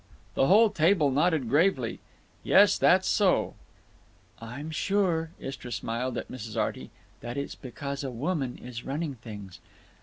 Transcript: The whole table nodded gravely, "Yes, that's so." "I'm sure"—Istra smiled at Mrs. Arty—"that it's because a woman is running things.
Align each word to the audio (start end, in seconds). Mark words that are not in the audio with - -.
The 0.33 0.47
whole 0.47 0.71
table 0.71 1.11
nodded 1.11 1.47
gravely, 1.47 1.99
"Yes, 2.43 2.75
that's 2.79 3.07
so." 3.07 3.53
"I'm 4.41 4.71
sure"—Istra 4.71 5.71
smiled 5.71 6.17
at 6.17 6.27
Mrs. 6.31 6.59
Arty—"that 6.59 7.37
it's 7.37 7.53
because 7.53 8.03
a 8.03 8.09
woman 8.09 8.57
is 8.57 8.83
running 8.83 9.13
things. 9.13 9.59